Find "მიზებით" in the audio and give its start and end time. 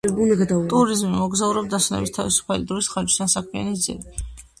3.75-4.43